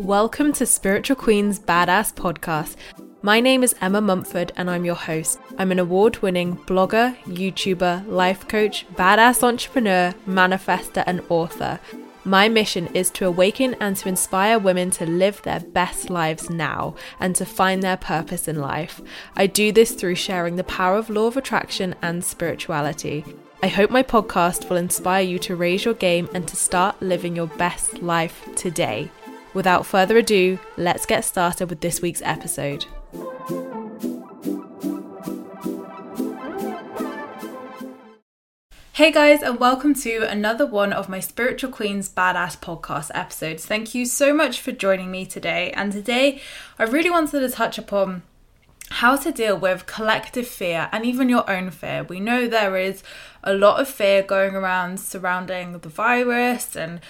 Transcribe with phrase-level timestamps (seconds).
[0.00, 2.74] Welcome to Spiritual Queen's Badass Podcast.
[3.22, 5.38] My name is Emma Mumford and I'm your host.
[5.56, 11.78] I'm an award winning blogger, YouTuber, life coach, badass entrepreneur, manifester, and author.
[12.24, 16.96] My mission is to awaken and to inspire women to live their best lives now
[17.20, 19.00] and to find their purpose in life.
[19.36, 23.24] I do this through sharing the power of law of attraction and spirituality.
[23.62, 27.36] I hope my podcast will inspire you to raise your game and to start living
[27.36, 29.10] your best life today.
[29.54, 32.86] Without further ado, let's get started with this week's episode.
[38.94, 43.64] Hey guys, and welcome to another one of my Spiritual Queens Badass podcast episodes.
[43.64, 45.70] Thank you so much for joining me today.
[45.72, 46.40] And today,
[46.76, 48.22] I really wanted to touch upon
[48.90, 52.02] how to deal with collective fear and even your own fear.
[52.02, 53.04] We know there is
[53.44, 57.00] a lot of fear going around surrounding the virus and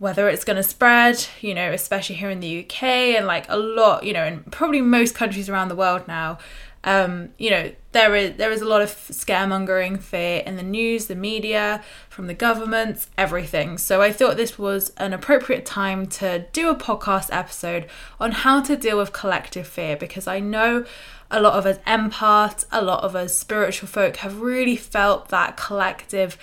[0.00, 3.56] whether it's going to spread, you know, especially here in the UK and like a
[3.56, 6.38] lot, you know, in probably most countries around the world now.
[6.82, 11.04] Um, you know, there is there is a lot of scaremongering, fear in the news,
[11.04, 13.76] the media, from the governments, everything.
[13.76, 17.86] So I thought this was an appropriate time to do a podcast episode
[18.18, 20.86] on how to deal with collective fear because I know
[21.30, 25.58] a lot of us empaths, a lot of us spiritual folk have really felt that
[25.58, 26.38] collective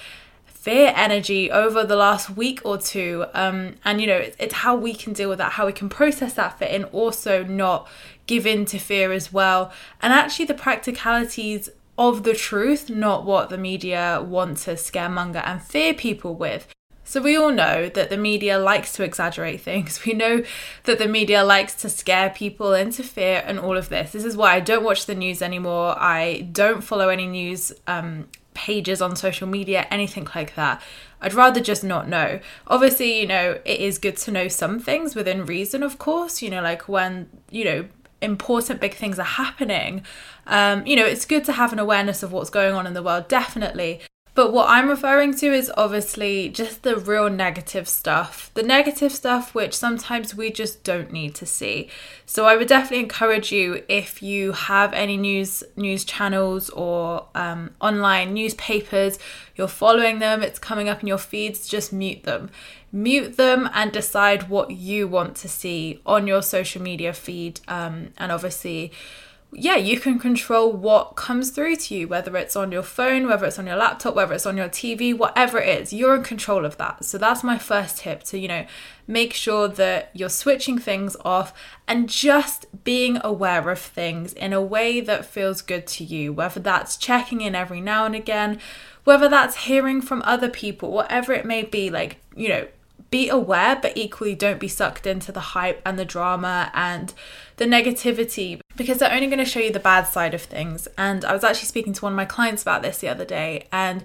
[0.67, 3.25] fear energy over the last week or two.
[3.33, 5.88] Um, and, you know, it's, it's how we can deal with that, how we can
[5.88, 7.88] process that fear and also not
[8.25, 9.72] give in to fear as well.
[10.01, 15.61] And actually, the practicalities of the truth, not what the media want to scaremonger and
[15.61, 16.67] fear people with.
[17.05, 20.01] So, we all know that the media likes to exaggerate things.
[20.05, 20.44] We know
[20.84, 24.11] that the media likes to scare people into fear and all of this.
[24.11, 25.95] This is why I don't watch the news anymore.
[25.97, 30.81] I don't follow any news um, pages on social media, anything like that.
[31.22, 32.40] I'd rather just not know.
[32.66, 36.50] Obviously, you know, it is good to know some things within reason, of course, you
[36.50, 37.85] know, like when, you know,
[38.19, 40.03] important big things are happening.
[40.47, 43.03] Um, you know, it's good to have an awareness of what's going on in the
[43.03, 44.01] world, definitely.
[44.38, 48.52] But what I'm referring to is obviously just the real negative stuff.
[48.53, 51.90] The negative stuff which sometimes we just don't need to see.
[52.28, 57.72] So I would definitely encourage you if you have any news news channels or um,
[57.81, 59.18] online newspapers,
[59.56, 62.52] you're following them, it's coming up in your feeds, just mute them.
[62.92, 67.59] Mute them and decide what you want to see on your social media feed.
[67.68, 68.92] Um, and obviously,
[69.53, 73.46] yeah, you can control what comes through to you, whether it's on your phone, whether
[73.46, 76.66] it's on your laptop, whether it's on your TV, whatever it is, you're in control
[76.66, 77.06] of that.
[77.06, 78.66] So that's my first tip to, you know,
[79.08, 81.53] make sure that you're switching things off
[81.88, 86.59] and just being aware of things in a way that feels good to you, whether
[86.59, 88.59] that's checking in every now and again,
[89.06, 92.68] whether that's hearing from other people, whatever it may be, like, you know,
[93.09, 97.13] be aware, but equally don't be sucked into the hype and the drama and
[97.57, 100.88] the negativity because they're only going to show you the bad side of things.
[100.97, 103.67] And I was actually speaking to one of my clients about this the other day
[103.72, 104.03] and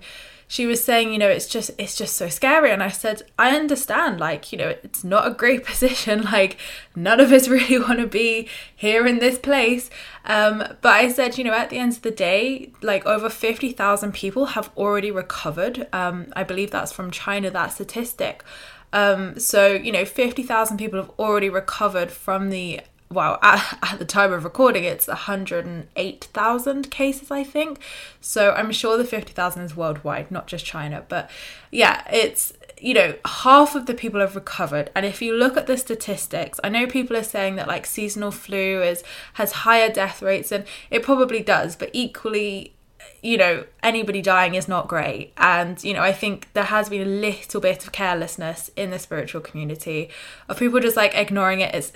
[0.53, 3.57] she was saying, you know, it's just it's just so scary and I said, I
[3.57, 6.59] understand like, you know, it's not a great position like
[6.95, 9.89] none of us really want to be here in this place.
[10.27, 14.13] Um but I said, you know, at the end of the day, like over 50,000
[14.13, 15.87] people have already recovered.
[15.91, 18.45] Um I believe that's from China that statistic.
[18.93, 22.81] Um, so, you know, 50,000 people have already recovered from the,
[23.11, 27.79] well, at, at the time of recording, it's 108,000 cases, I think.
[28.21, 31.05] So I'm sure the 50,000 is worldwide, not just China.
[31.09, 31.31] But
[31.71, 34.91] yeah, it's, you know, half of the people have recovered.
[34.95, 38.33] And if you look at the statistics, I know people are saying that like seasonal
[38.33, 39.05] flu is
[39.35, 42.75] has higher death rates, and it probably does, but equally
[43.23, 45.33] you know, anybody dying is not great.
[45.37, 48.99] And, you know, I think there has been a little bit of carelessness in the
[48.99, 50.11] spiritual community
[50.49, 51.93] of people just like ignoring it as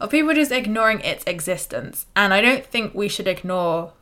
[0.00, 2.06] of people just ignoring its existence.
[2.16, 3.92] And I don't think we should ignore,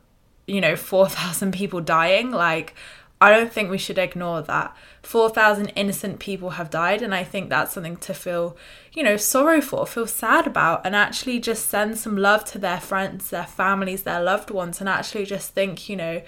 [0.45, 2.31] you know, 4,000 people dying.
[2.31, 2.75] Like,
[3.19, 4.75] I don't think we should ignore that.
[5.01, 8.55] 4,000 innocent people have died, and I think that's something to feel,
[8.93, 12.79] you know, sorrow for, feel sad about, and actually just send some love to their
[12.79, 16.21] friends, their families, their loved ones, and actually just think, you know,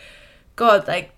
[0.55, 1.11] God, like,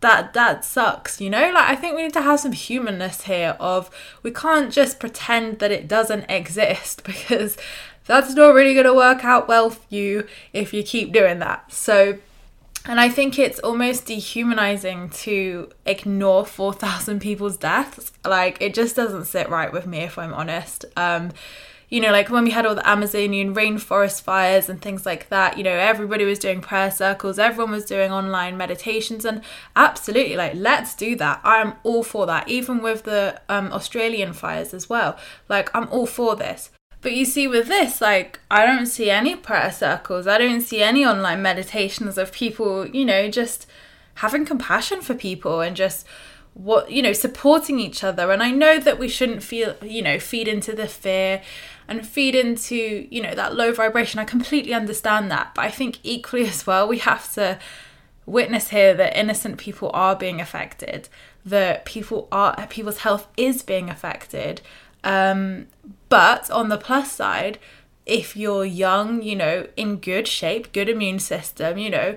[0.00, 3.56] that that sucks you know like i think we need to have some humanness here
[3.58, 3.90] of
[4.22, 7.56] we can't just pretend that it doesn't exist because
[8.04, 11.72] that's not really going to work out well for you if you keep doing that
[11.72, 12.16] so
[12.86, 18.12] and I think it's almost dehumanizing to ignore 4,000 people's deaths.
[18.24, 20.84] Like, it just doesn't sit right with me, if I'm honest.
[20.96, 21.32] Um,
[21.88, 25.56] you know, like when we had all the Amazonian rainforest fires and things like that,
[25.56, 29.40] you know, everybody was doing prayer circles, everyone was doing online meditations, and
[29.74, 31.40] absolutely, like, let's do that.
[31.44, 35.16] I'm all for that, even with the um, Australian fires as well.
[35.48, 36.70] Like, I'm all for this.
[37.00, 40.26] But you see, with this, like, I don't see any prayer circles.
[40.26, 43.66] I don't see any online meditations of people, you know, just
[44.14, 46.04] having compassion for people and just
[46.54, 48.32] what, you know, supporting each other.
[48.32, 51.40] And I know that we shouldn't feel, you know, feed into the fear
[51.86, 54.18] and feed into, you know, that low vibration.
[54.18, 55.54] I completely understand that.
[55.54, 57.60] But I think equally as well, we have to
[58.26, 61.08] witness here that innocent people are being affected,
[61.46, 64.60] that people are, people's health is being affected
[65.04, 65.66] um,
[66.08, 67.58] but on the plus side,
[68.06, 72.16] if you're young, you know, in good shape, good immune system, you know,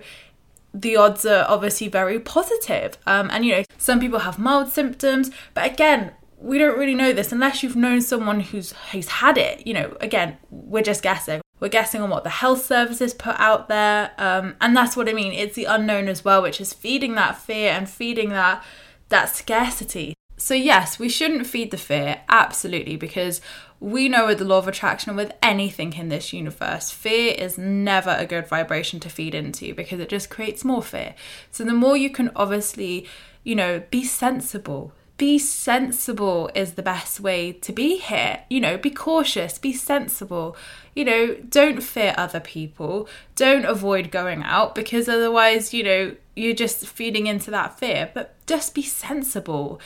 [0.74, 2.98] the odds are obviously very positive.
[3.06, 7.14] Um, and you know, some people have mild symptoms, but again, we don't really know
[7.14, 9.68] this unless you've known someone who's who's had it.
[9.68, 11.42] You know, again, we're just guessing.
[11.60, 15.14] We're guessing on what the health services put out there, um, and that's what I
[15.14, 15.32] mean.
[15.32, 18.64] It's the unknown as well, which is feeding that fear and feeding that
[19.10, 20.16] that scarcity.
[20.42, 23.42] So, yes, we shouldn't feed the fear, absolutely, because
[23.80, 28.10] we know with the law of attraction, with anything in this universe, fear is never
[28.18, 31.14] a good vibration to feed into because it just creates more fear.
[31.52, 33.08] So, the more you can obviously,
[33.44, 38.40] you know, be sensible, be sensible is the best way to be here.
[38.50, 40.58] You know, be cautious, be sensible.
[40.96, 43.08] You know, don't fear other people.
[43.36, 48.10] Don't avoid going out because otherwise, you know, you're just feeding into that fear.
[48.12, 49.80] But just be sensible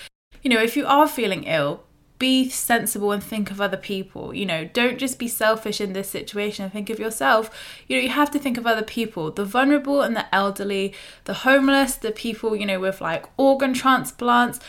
[0.46, 1.84] you know, if you are feeling ill,
[2.20, 4.32] be sensible and think of other people.
[4.32, 7.50] You know, don't just be selfish in this situation and think of yourself.
[7.88, 10.94] You know, you have to think of other people the vulnerable and the elderly,
[11.24, 14.60] the homeless, the people, you know, with like organ transplants,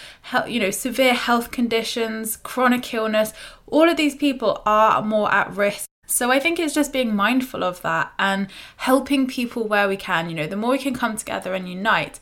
[0.48, 3.34] you know, severe health conditions, chronic illness.
[3.66, 5.84] All of these people are more at risk.
[6.06, 8.46] So I think it's just being mindful of that and
[8.78, 10.30] helping people where we can.
[10.30, 12.18] You know, the more we can come together and unite,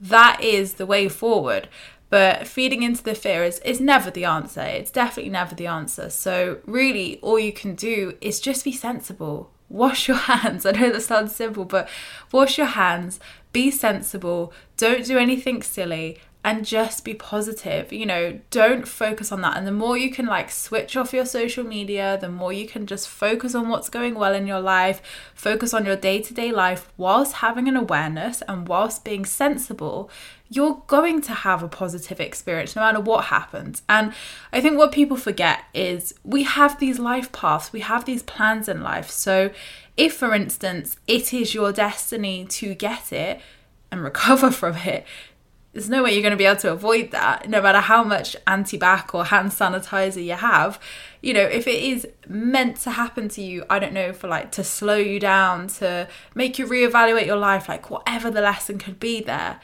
[0.00, 1.68] that is the way forward.
[2.08, 4.60] But feeding into the fear is, is never the answer.
[4.60, 6.08] It's definitely never the answer.
[6.08, 9.50] So, really, all you can do is just be sensible.
[9.68, 10.64] Wash your hands.
[10.64, 11.88] I know that sounds simple, but
[12.30, 13.18] wash your hands,
[13.52, 17.92] be sensible, don't do anything silly, and just be positive.
[17.92, 19.56] You know, don't focus on that.
[19.56, 22.86] And the more you can like switch off your social media, the more you can
[22.86, 25.02] just focus on what's going well in your life,
[25.34, 30.08] focus on your day to day life whilst having an awareness and whilst being sensible,
[30.48, 33.82] you're going to have a positive experience no matter what happens.
[33.88, 34.12] And
[34.52, 38.68] I think what people forget is we have these life paths, we have these plans
[38.68, 39.10] in life.
[39.10, 39.50] So
[39.96, 43.40] if, for instance, it is your destiny to get it,
[43.90, 45.04] and recover from it,
[45.76, 48.34] there's no way you're going to be able to avoid that, no matter how much
[48.46, 50.80] antibac or hand sanitizer you have.
[51.20, 54.50] You know, if it is meant to happen to you, I don't know, for like
[54.52, 58.98] to slow you down, to make you reevaluate your life, like whatever the lesson could
[58.98, 59.60] be there,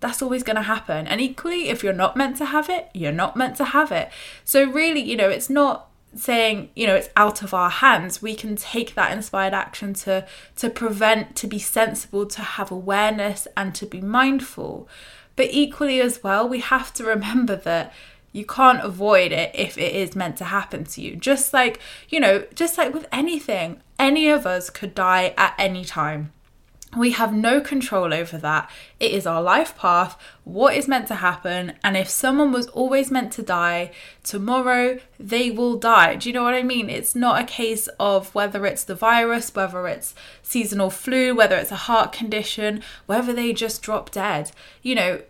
[0.00, 1.06] that's always going to happen.
[1.06, 4.08] And equally, if you're not meant to have it, you're not meant to have it.
[4.46, 8.34] So, really, you know, it's not saying you know it's out of our hands we
[8.34, 10.26] can take that inspired action to
[10.56, 14.88] to prevent to be sensible to have awareness and to be mindful
[15.36, 17.92] but equally, as well, we have to remember that
[18.32, 21.16] you can't avoid it if it is meant to happen to you.
[21.16, 25.84] Just like, you know, just like with anything, any of us could die at any
[25.84, 26.32] time.
[26.96, 28.68] We have no control over that.
[28.98, 31.74] It is our life path, what is meant to happen.
[31.84, 33.92] And if someone was always meant to die,
[34.24, 36.16] tomorrow they will die.
[36.16, 36.90] Do you know what I mean?
[36.90, 41.70] It's not a case of whether it's the virus, whether it's seasonal flu, whether it's
[41.70, 44.50] a heart condition, whether they just drop dead.
[44.82, 45.22] You know,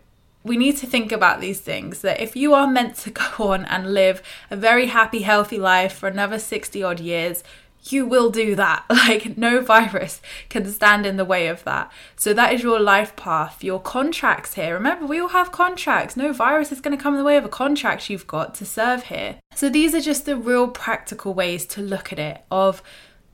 [0.43, 3.65] we need to think about these things that if you are meant to go on
[3.65, 7.43] and live a very happy, healthy life for another 60 odd years,
[7.83, 8.85] you will do that.
[9.01, 11.91] Like, no virus can stand in the way of that.
[12.15, 14.75] So, that is your life path, your contracts here.
[14.75, 16.15] Remember, we all have contracts.
[16.15, 18.65] No virus is going to come in the way of a contract you've got to
[18.65, 19.37] serve here.
[19.55, 22.83] So, these are just the real practical ways to look at it of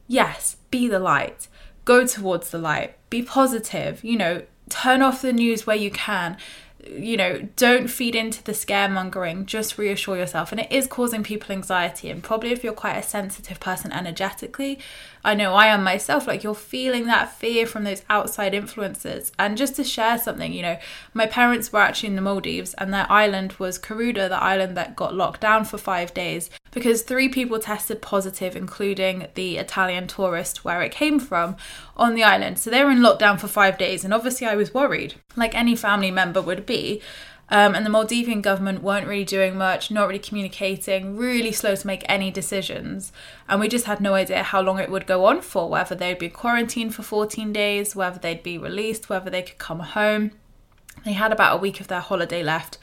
[0.07, 1.49] yes, be the light,
[1.83, 6.37] go towards the light, be positive, you know, turn off the news where you can
[6.85, 9.45] you know, don't feed into the scaremongering.
[9.45, 10.51] Just reassure yourself.
[10.51, 12.09] And it is causing people anxiety.
[12.09, 14.79] And probably if you're quite a sensitive person energetically,
[15.27, 19.33] I know I am myself, like you're feeling that fear from those outside influences.
[19.37, 20.79] And just to share something, you know,
[21.13, 24.95] my parents were actually in the Maldives and their island was Kuredu, the island that
[24.95, 30.63] got locked down for five days because three people tested positive, including the Italian tourist
[30.63, 31.57] where it came from
[31.97, 32.57] on the island.
[32.57, 34.05] So they were in lockdown for five days.
[34.05, 37.01] And obviously, I was worried, like any family member would be.
[37.49, 41.87] Um, and the Maldivian government weren't really doing much, not really communicating, really slow to
[41.87, 43.13] make any decisions.
[43.47, 46.19] And we just had no idea how long it would go on for, whether they'd
[46.19, 50.31] be quarantined for 14 days, whether they'd be released, whether they could come home.
[51.05, 52.77] They had about a week of their holiday left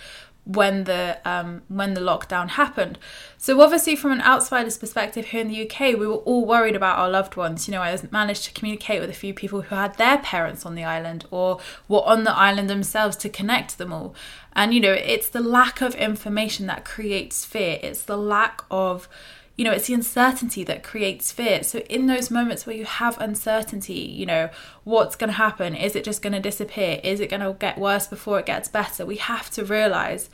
[0.45, 2.99] when the um, when the lockdown happened.
[3.39, 6.99] So obviously, from an outsider's perspective here in the UK, we were all worried about
[6.99, 7.67] our loved ones.
[7.67, 10.75] You know, I managed to communicate with a few people who had their parents on
[10.75, 14.15] the island or were on the island themselves to connect them all.
[14.55, 17.79] And you know, it's the lack of information that creates fear.
[17.83, 19.09] It's the lack of
[19.56, 21.62] you know, it's the uncertainty that creates fear.
[21.62, 24.50] So, in those moments where you have uncertainty, you know,
[24.82, 25.75] what's going to happen?
[25.75, 27.00] Is it just going to disappear?
[27.04, 29.06] Is it going to get worse before it gets better?
[29.06, 30.28] We have to realize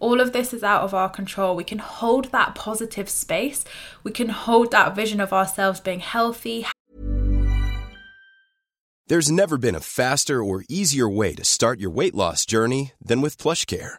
[0.00, 1.54] all of this is out of our control.
[1.54, 3.64] We can hold that positive space,
[4.02, 6.66] we can hold that vision of ourselves being healthy.
[9.06, 13.20] There's never been a faster or easier way to start your weight loss journey than
[13.20, 13.98] with PlushCare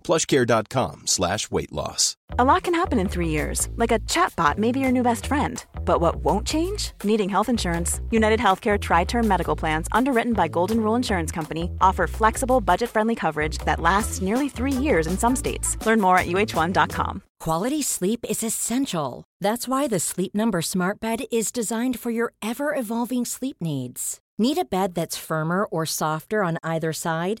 [0.00, 2.16] plushcare.com slash weight loss.
[2.38, 5.26] A lot can happen in three years, like a chatbot may be your new best
[5.26, 5.64] friend.
[5.84, 6.92] But what won't change?
[7.02, 8.00] Needing health insurance.
[8.10, 12.88] United Healthcare Tri Term Medical Plans, underwritten by Golden Rule Insurance Company, offer flexible, budget
[12.90, 15.76] friendly coverage that lasts nearly three years in some states.
[15.84, 17.22] Learn more at uh1.com.
[17.40, 19.24] Quality sleep is essential.
[19.40, 24.20] That's why the Sleep Number Smart Bed is designed for your ever evolving sleep needs.
[24.38, 27.40] Need a bed that's firmer or softer on either side?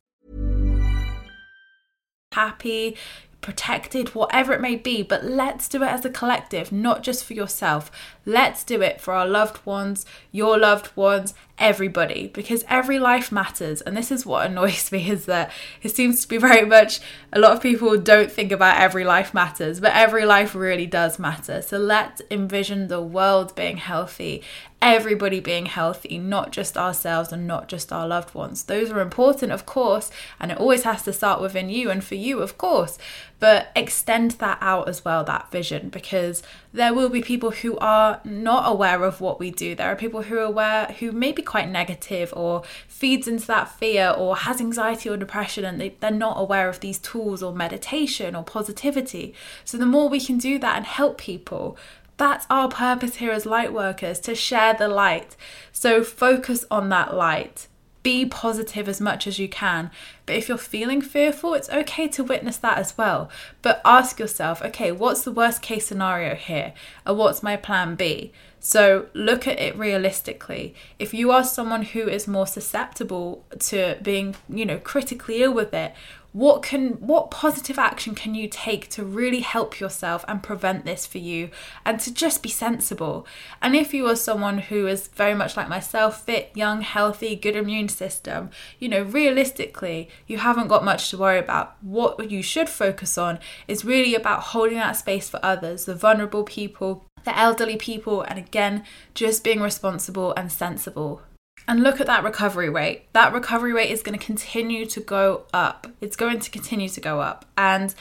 [2.31, 2.95] Happy,
[3.41, 7.33] protected, whatever it may be, but let's do it as a collective, not just for
[7.33, 7.91] yourself.
[8.25, 13.81] Let's do it for our loved ones, your loved ones, everybody, because every life matters.
[13.81, 15.51] And this is what annoys me is that
[15.81, 16.99] it seems to be very much
[17.31, 21.19] a lot of people don't think about every life matters, but every life really does
[21.19, 21.61] matter.
[21.61, 24.43] So let's envision the world being healthy
[24.81, 28.63] everybody being healthy, not just ourselves and not just our loved ones.
[28.63, 32.15] Those are important, of course, and it always has to start within you and for
[32.15, 32.97] you, of course,
[33.39, 36.41] but extend that out as well, that vision, because
[36.73, 39.75] there will be people who are not aware of what we do.
[39.75, 43.67] There are people who are aware who may be quite negative or feeds into that
[43.67, 47.53] fear or has anxiety or depression and they, they're not aware of these tools or
[47.53, 49.33] meditation or positivity.
[49.65, 51.77] So the more we can do that and help people,
[52.15, 55.35] that's our purpose here as light workers to share the light.
[55.73, 57.67] So focus on that light.
[58.01, 59.91] Be positive as much as you can.
[60.25, 63.29] But if you're feeling fearful, it's okay to witness that as well.
[63.61, 66.73] But ask yourself, okay, what's the worst case scenario here?
[67.05, 68.31] And what's my plan B?
[68.63, 70.75] So look at it realistically.
[70.99, 75.73] If you are someone who is more susceptible to being, you know, critically ill with
[75.73, 75.95] it,
[76.31, 81.05] what can what positive action can you take to really help yourself and prevent this
[81.05, 81.49] for you
[81.85, 83.27] and to just be sensible
[83.61, 87.55] and if you are someone who is very much like myself fit young healthy good
[87.57, 88.49] immune system
[88.79, 93.37] you know realistically you haven't got much to worry about what you should focus on
[93.67, 98.37] is really about holding that space for others the vulnerable people the elderly people and
[98.39, 101.21] again just being responsible and sensible
[101.67, 103.03] And look at that recovery rate.
[103.13, 105.87] That recovery rate is going to continue to go up.
[106.01, 107.45] It's going to continue to go up.
[107.55, 107.93] And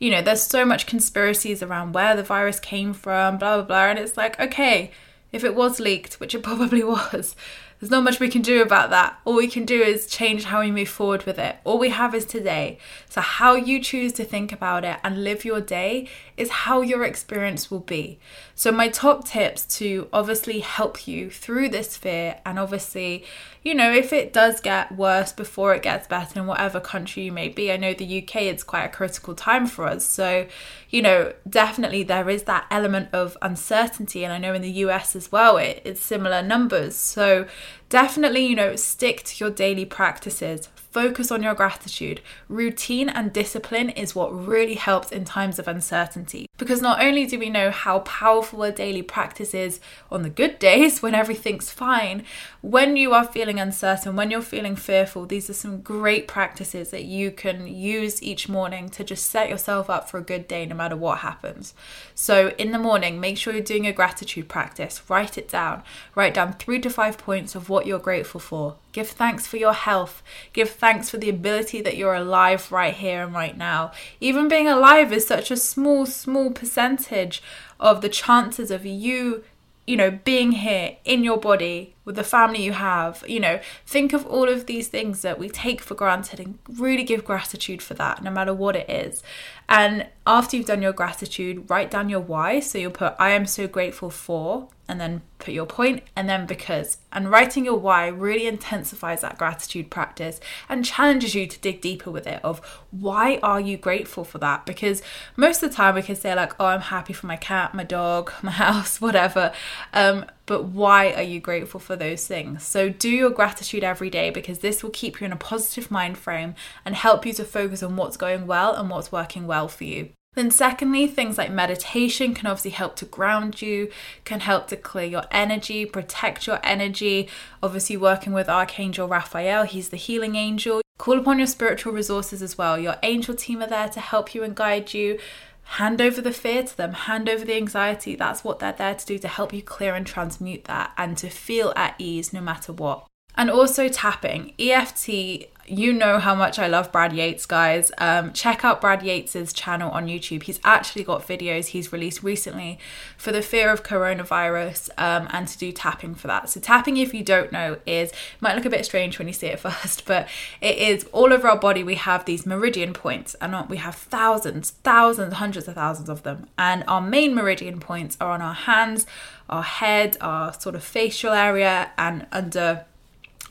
[0.00, 3.86] you know, there's so much conspiracies around where the virus came from, blah, blah, blah.
[3.90, 4.90] And it's like, okay,
[5.30, 7.36] if it was leaked, which it probably was,
[7.80, 9.18] there's not much we can do about that.
[9.24, 11.56] All we can do is change how we move forward with it.
[11.64, 12.78] All we have is today.
[13.08, 16.06] So, how you choose to think about it and live your day
[16.36, 18.18] is how your experience will be.
[18.54, 23.24] So, my top tips to obviously help you through this fear, and obviously,
[23.62, 27.32] you know, if it does get worse before it gets better in whatever country you
[27.32, 30.04] may be, I know the UK it's quite a critical time for us.
[30.04, 30.46] So,
[30.90, 35.16] you know, definitely there is that element of uncertainty, and I know in the US
[35.16, 36.94] as well, it, it's similar numbers.
[36.94, 37.46] So,
[37.88, 40.68] definitely, you know, stick to your daily practices.
[40.90, 42.20] Focus on your gratitude.
[42.48, 46.46] Routine and discipline is what really helps in times of uncertainty.
[46.58, 49.78] Because not only do we know how powerful a daily practice is
[50.10, 52.24] on the good days when everything's fine,
[52.60, 57.04] when you are feeling uncertain, when you're feeling fearful, these are some great practices that
[57.04, 60.74] you can use each morning to just set yourself up for a good day no
[60.74, 61.72] matter what happens.
[62.16, 65.02] So, in the morning, make sure you're doing a gratitude practice.
[65.08, 65.84] Write it down.
[66.16, 68.76] Write down three to five points of what you're grateful for.
[68.92, 70.22] Give thanks for your health.
[70.52, 73.92] Give thanks for the ability that you're alive right here and right now.
[74.20, 77.42] Even being alive is such a small, small percentage
[77.78, 79.44] of the chances of you,
[79.86, 83.24] you know, being here in your body with the family you have.
[83.26, 87.04] You know, think of all of these things that we take for granted and really
[87.04, 89.22] give gratitude for that, no matter what it is.
[89.68, 92.58] And after you've done your gratitude, write down your why.
[92.60, 96.46] So you'll put, I am so grateful for, and then put your point, and then
[96.46, 96.98] because.
[97.12, 102.10] And writing your why really intensifies that gratitude practice and challenges you to dig deeper
[102.10, 102.58] with it of
[102.90, 104.66] why are you grateful for that?
[104.66, 105.02] Because
[105.36, 107.84] most of the time we can say, like, oh, I'm happy for my cat, my
[107.84, 109.52] dog, my house, whatever.
[109.92, 112.64] Um, but why are you grateful for those things?
[112.64, 116.18] So do your gratitude every day because this will keep you in a positive mind
[116.18, 119.84] frame and help you to focus on what's going well and what's working well for
[119.84, 120.08] you.
[120.34, 123.92] Then, secondly, things like meditation can obviously help to ground you,
[124.24, 127.28] can help to clear your energy, protect your energy.
[127.62, 130.82] Obviously, working with Archangel Raphael, he's the healing angel.
[130.98, 132.76] Call upon your spiritual resources as well.
[132.76, 135.20] Your angel team are there to help you and guide you
[135.70, 138.16] hand over the fear to them, hand over the anxiety.
[138.16, 141.28] That's what they're there to do to help you clear and transmute that and to
[141.28, 143.06] feel at ease no matter what.
[143.36, 144.52] And also tapping.
[144.58, 147.92] EFT you know how much I love Brad Yates, guys.
[147.98, 150.42] Um, check out Brad Yates's channel on YouTube.
[150.42, 152.78] He's actually got videos he's released recently
[153.16, 156.50] for the fear of coronavirus um, and to do tapping for that.
[156.50, 159.46] So, tapping, if you don't know, is might look a bit strange when you see
[159.46, 160.28] it first, but
[160.60, 161.84] it is all over our body.
[161.84, 166.48] We have these meridian points, and we have thousands, thousands, hundreds of thousands of them.
[166.58, 169.06] And our main meridian points are on our hands,
[169.48, 172.86] our head, our sort of facial area, and under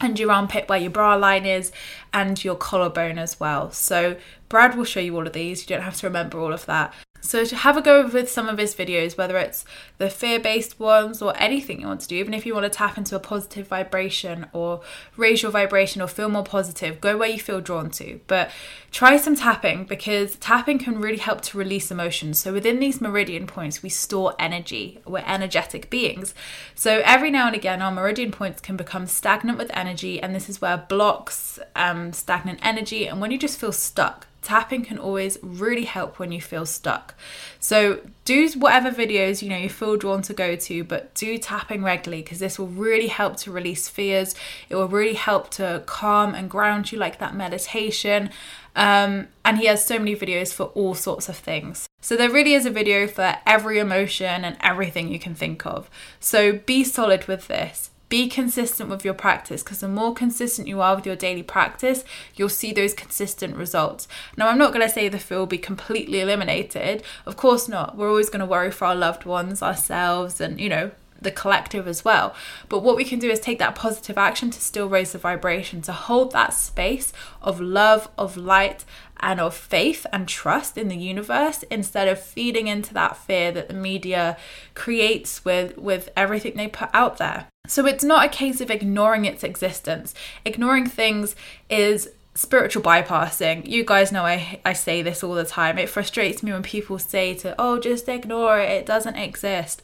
[0.01, 1.71] and your armpit where your bra line is
[2.13, 3.71] and your collarbone as well.
[3.71, 5.61] So Brad will show you all of these.
[5.61, 6.93] You don't have to remember all of that.
[7.21, 9.65] So to have a go with some of his videos, whether it's
[9.97, 12.97] the fear-based ones or anything you want to do, even if you want to tap
[12.97, 14.81] into a positive vibration or
[15.17, 18.19] raise your vibration or feel more positive, go where you feel drawn to.
[18.27, 18.51] But
[18.91, 22.39] try some tapping because tapping can really help to release emotions.
[22.39, 24.99] So within these meridian points, we store energy.
[25.05, 26.33] We're energetic beings.
[26.73, 30.49] So every now and again, our meridian points can become stagnant with energy, and this
[30.49, 35.37] is where blocks um, stagnant energy, and when you just feel stuck tapping can always
[35.41, 37.15] really help when you feel stuck.
[37.59, 41.83] So do whatever videos you know you feel drawn to go to, but do tapping
[41.83, 44.35] regularly because this will really help to release fears.
[44.69, 48.29] It will really help to calm and ground you like that meditation.
[48.75, 51.87] Um, and he has so many videos for all sorts of things.
[52.01, 55.89] So there really is a video for every emotion and everything you can think of.
[56.19, 60.81] So be solid with this be consistent with your practice because the more consistent you
[60.81, 62.03] are with your daily practice,
[62.35, 64.07] you'll see those consistent results.
[64.35, 67.03] Now, I'm not going to say the fear will be completely eliminated.
[67.25, 67.95] Of course not.
[67.95, 70.91] We're always going to worry for our loved ones, ourselves, and, you know,
[71.21, 72.33] the collective as well.
[72.67, 75.81] But what we can do is take that positive action to still raise the vibration,
[75.83, 78.85] to hold that space of love, of light,
[79.19, 83.67] and of faith and trust in the universe instead of feeding into that fear that
[83.67, 84.37] the media
[84.75, 87.47] creates with with everything they put out there.
[87.69, 90.15] So it's not a case of ignoring its existence.
[90.43, 91.35] Ignoring things
[91.69, 93.67] is spiritual bypassing.
[93.67, 95.77] You guys know I, I say this all the time.
[95.77, 99.83] It frustrates me when people say to, oh, just ignore it, it doesn't exist.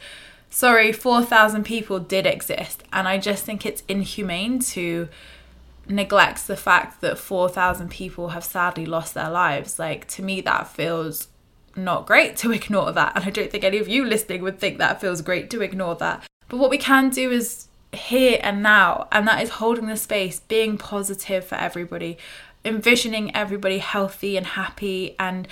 [0.50, 2.84] Sorry, 4,000 people did exist.
[2.92, 5.08] And I just think it's inhumane to
[5.88, 9.78] neglect the fact that 4,000 people have sadly lost their lives.
[9.78, 11.28] Like, to me, that feels
[11.76, 13.14] not great to ignore that.
[13.16, 15.94] And I don't think any of you listening would think that feels great to ignore
[15.98, 16.26] that.
[16.50, 20.40] But what we can do is here and now, and that is holding the space,
[20.40, 22.18] being positive for everybody,
[22.64, 25.48] envisioning everybody healthy and happy and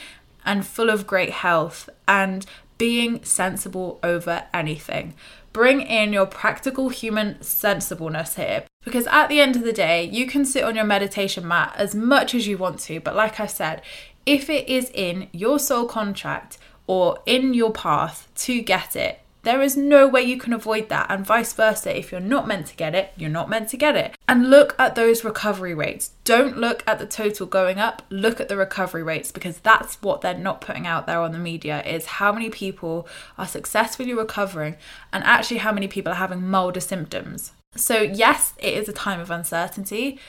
[0.46, 2.46] and full of great health and
[2.78, 5.14] being sensible over anything.
[5.54, 10.28] Bring in your practical human sensibleness here because at the end of the day, you
[10.28, 13.46] can sit on your meditation mat as much as you want to, but like I
[13.46, 13.82] said,
[14.26, 19.62] if it is in your soul contract or in your path to get it, there
[19.62, 21.98] is no way you can avoid that, and vice versa.
[21.98, 24.18] If you're not meant to get it, you're not meant to get it.
[24.28, 26.12] And look at those recovery rates.
[26.24, 30.22] Don't look at the total going up, look at the recovery rates because that's what
[30.22, 34.78] they're not putting out there on the media is how many people are successfully recovering
[35.12, 37.52] and actually how many people are having milder symptoms.
[37.76, 40.20] So, yes, it is a time of uncertainty,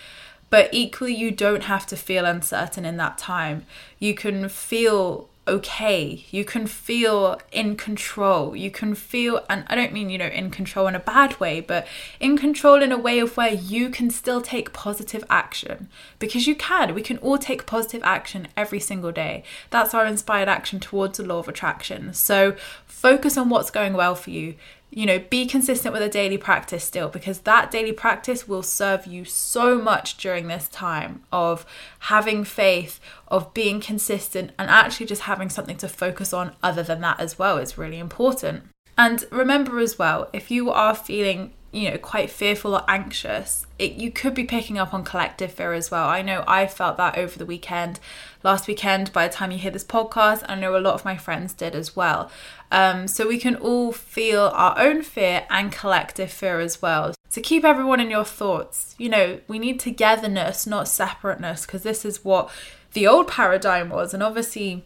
[0.50, 3.66] but equally, you don't have to feel uncertain in that time.
[3.98, 6.24] You can feel okay.
[6.30, 8.56] You can feel in control.
[8.56, 11.60] You can feel, and I don't mean, you know, in control in a bad way,
[11.60, 11.86] but
[12.20, 16.54] in control in a way of where you can still take positive action because you
[16.54, 16.94] can.
[16.94, 19.44] We can all take positive action every single day.
[19.70, 22.14] That's our inspired action towards the law of attraction.
[22.14, 24.54] So focus on what's going well for you
[24.94, 29.06] you know, be consistent with a daily practice still because that daily practice will serve
[29.06, 31.66] you so much during this time of
[31.98, 37.00] having faith, of being consistent, and actually just having something to focus on other than
[37.00, 38.62] that as well is really important.
[38.96, 43.94] And remember as well, if you are feeling you know quite fearful or anxious it,
[43.94, 46.08] you could be picking up on collective fear as well.
[46.08, 47.98] I know i felt that over the weekend
[48.44, 51.16] last weekend by the time you hear this podcast i know a lot of my
[51.16, 52.30] friends did as well.
[52.70, 57.14] Um, so we can all feel our own fear and collective fear as well.
[57.28, 58.94] So keep everyone in your thoughts.
[58.98, 62.50] You know we need togetherness not separateness because this is what
[62.92, 64.14] the old paradigm was.
[64.14, 64.84] And obviously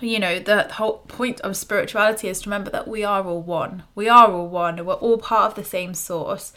[0.00, 3.84] you know, the whole point of spirituality is to remember that we are all one.
[3.94, 6.52] We are all one, and we're all part of the same source.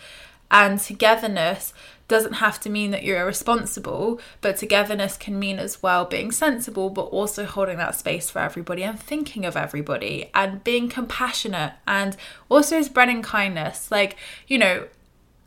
[0.52, 1.74] And togetherness
[2.08, 6.90] doesn't have to mean that you're irresponsible, but togetherness can mean as well being sensible,
[6.90, 12.18] but also holding that space for everybody and thinking of everybody and being compassionate and
[12.50, 13.92] also spreading kindness.
[13.92, 14.88] Like, you know,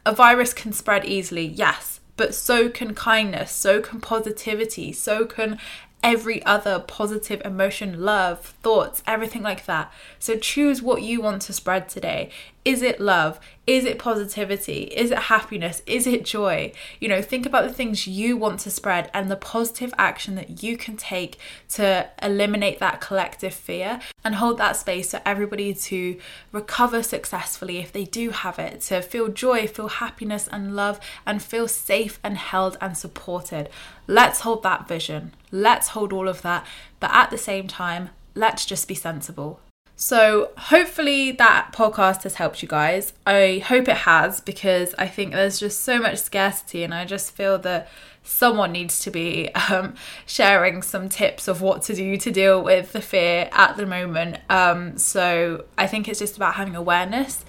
[0.07, 5.59] a virus can spread easily, yes, but so can kindness, so can positivity, so can
[6.03, 9.93] every other positive emotion, love, thoughts, everything like that.
[10.19, 12.31] So choose what you want to spread today.
[12.65, 13.39] Is it love?
[13.73, 14.83] Is it positivity?
[14.83, 15.81] Is it happiness?
[15.87, 16.73] Is it joy?
[17.01, 20.63] You know, think about the things you want to spread and the positive action that
[20.63, 21.39] you can take
[21.71, 26.19] to eliminate that collective fear and hold that space for everybody to
[26.53, 31.43] recover successfully if they do have it, to feel joy, feel happiness and love, and
[31.43, 33.71] feel safe and held and supported.
[34.07, 35.33] Let's hold that vision.
[35.51, 36.67] Let's hold all of that.
[37.01, 39.61] But at the same time, let's just be sensible.
[40.05, 43.13] So, hopefully, that podcast has helped you guys.
[43.25, 47.31] I hope it has because I think there's just so much scarcity, and I just
[47.31, 47.89] feel that
[48.25, 49.95] someone needs to be um,
[50.27, 54.39] sharing some tips of what to do to deal with the fear at the moment.
[54.51, 57.45] Um, so, I think it's just about having awareness,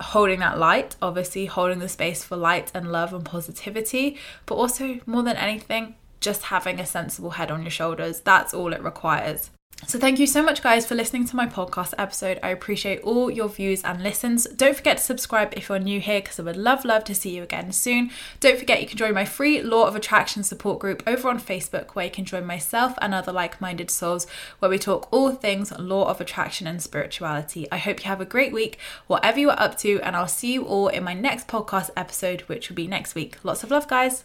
[0.00, 5.00] holding that light, obviously, holding the space for light and love and positivity, but also
[5.06, 8.20] more than anything, just having a sensible head on your shoulders.
[8.20, 9.50] That's all it requires.
[9.86, 12.38] So, thank you so much, guys, for listening to my podcast episode.
[12.42, 14.44] I appreciate all your views and listens.
[14.46, 17.36] Don't forget to subscribe if you're new here because I would love, love to see
[17.36, 18.10] you again soon.
[18.40, 21.90] Don't forget you can join my free Law of Attraction support group over on Facebook
[21.90, 24.26] where you can join myself and other like minded souls
[24.58, 27.70] where we talk all things Law of Attraction and spirituality.
[27.70, 30.54] I hope you have a great week, whatever you are up to, and I'll see
[30.54, 33.36] you all in my next podcast episode, which will be next week.
[33.42, 34.24] Lots of love, guys.